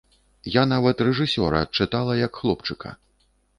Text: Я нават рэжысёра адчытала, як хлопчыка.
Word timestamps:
Я 0.55 0.63
нават 0.71 1.03
рэжысёра 1.09 1.61
адчытала, 1.67 2.17
як 2.25 2.41
хлопчыка. 2.43 2.97